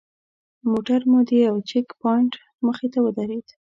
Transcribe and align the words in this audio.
موټر 0.71 0.99
مو 1.09 1.19
د 1.27 1.29
یوه 1.45 1.61
چیک 1.69 1.87
پواینټ 1.99 2.33
مخې 2.65 2.87
ته 2.93 2.99
ودرېد. 3.05 3.47